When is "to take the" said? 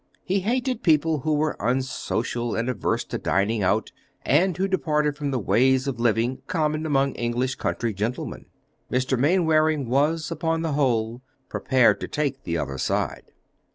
11.99-12.57